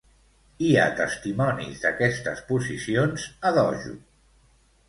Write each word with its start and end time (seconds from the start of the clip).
Hi 0.67 0.69
ha 0.77 0.85
testimonis 0.99 1.83
d'aquestes 1.83 2.43
posicions 2.49 3.29
a 3.51 3.53
dojo. 3.59 3.97